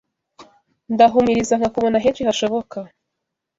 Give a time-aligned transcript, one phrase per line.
[0.93, 2.77] ndahumiriza nkakubona henshi hashoboka